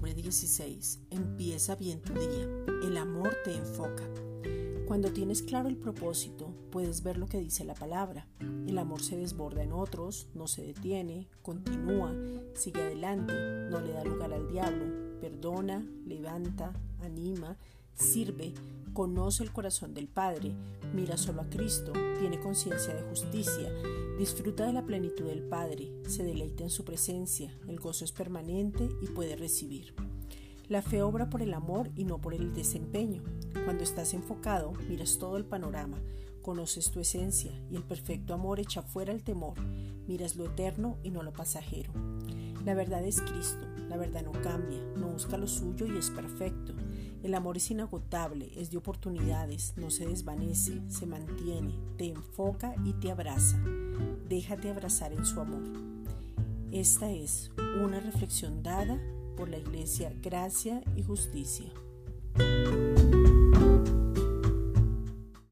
6. 0.00 1.00
Empieza 1.10 1.74
bien 1.74 2.00
tu 2.00 2.12
día. 2.12 2.48
El 2.82 2.96
amor 2.96 3.34
te 3.44 3.54
enfoca. 3.54 4.04
Cuando 4.86 5.12
tienes 5.12 5.42
claro 5.42 5.68
el 5.68 5.76
propósito, 5.76 6.54
puedes 6.70 7.02
ver 7.02 7.16
lo 7.18 7.26
que 7.26 7.40
dice 7.40 7.64
la 7.64 7.74
palabra. 7.74 8.28
El 8.40 8.78
amor 8.78 9.02
se 9.02 9.16
desborda 9.16 9.62
en 9.62 9.72
otros, 9.72 10.28
no 10.34 10.46
se 10.46 10.62
detiene, 10.62 11.28
continúa, 11.42 12.14
sigue 12.54 12.82
adelante, 12.82 13.32
no 13.70 13.80
le 13.80 13.92
da 13.92 14.04
lugar 14.04 14.32
al 14.32 14.48
diablo, 14.48 15.18
perdona, 15.20 15.84
levanta, 16.04 16.72
anima, 17.00 17.56
sirve, 17.96 18.54
conoce 18.92 19.42
el 19.42 19.52
corazón 19.52 19.92
del 19.92 20.08
Padre, 20.08 20.54
mira 20.94 21.16
solo 21.16 21.42
a 21.42 21.50
Cristo, 21.50 21.92
tiene 22.18 22.38
conciencia 22.38 22.94
de 22.94 23.02
justicia, 23.02 23.70
disfruta 24.18 24.64
de 24.66 24.72
la 24.72 24.86
plenitud 24.86 25.24
del 25.24 25.42
Padre, 25.42 25.92
se 26.06 26.22
deleita 26.22 26.62
en 26.62 26.70
su 26.70 26.84
presencia, 26.84 27.52
el 27.66 27.78
gozo 27.78 28.04
es 28.04 28.12
permanente 28.12 28.88
y 29.02 29.06
puede 29.08 29.36
recibir. 29.36 29.94
La 30.68 30.82
fe 30.82 31.02
obra 31.02 31.30
por 31.30 31.42
el 31.42 31.54
amor 31.54 31.90
y 31.94 32.04
no 32.04 32.18
por 32.20 32.34
el 32.34 32.52
desempeño. 32.52 33.22
Cuando 33.64 33.84
estás 33.84 34.14
enfocado, 34.14 34.72
miras 34.88 35.18
todo 35.18 35.36
el 35.36 35.44
panorama, 35.44 35.98
conoces 36.42 36.90
tu 36.90 37.00
esencia 37.00 37.52
y 37.70 37.76
el 37.76 37.84
perfecto 37.84 38.34
amor 38.34 38.60
echa 38.60 38.82
fuera 38.82 39.12
el 39.12 39.22
temor, 39.22 39.60
miras 40.06 40.36
lo 40.36 40.46
eterno 40.46 40.98
y 41.02 41.10
no 41.10 41.22
lo 41.22 41.32
pasajero. 41.32 41.92
La 42.64 42.74
verdad 42.74 43.04
es 43.04 43.20
Cristo, 43.20 43.66
la 43.88 43.96
verdad 43.96 44.22
no 44.24 44.32
cambia, 44.32 44.80
no 44.96 45.08
busca 45.08 45.36
lo 45.36 45.46
suyo 45.46 45.86
y 45.86 45.96
es 45.96 46.10
perfecto. 46.10 46.74
El 47.22 47.34
amor 47.34 47.56
es 47.56 47.70
inagotable, 47.70 48.50
es 48.56 48.70
de 48.70 48.76
oportunidades, 48.76 49.74
no 49.76 49.90
se 49.90 50.06
desvanece, 50.06 50.80
se 50.88 51.06
mantiene, 51.06 51.74
te 51.96 52.08
enfoca 52.08 52.74
y 52.84 52.92
te 52.94 53.10
abraza. 53.10 53.58
Déjate 54.28 54.70
abrazar 54.70 55.12
en 55.12 55.24
su 55.24 55.40
amor. 55.40 55.62
Esta 56.72 57.10
es 57.10 57.50
una 57.82 58.00
reflexión 58.00 58.62
dada 58.62 59.00
por 59.36 59.48
la 59.48 59.58
Iglesia 59.58 60.12
Gracia 60.22 60.82
y 60.96 61.02
Justicia. 61.02 61.66